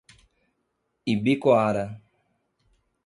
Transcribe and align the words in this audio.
Ibicoara 1.13 1.85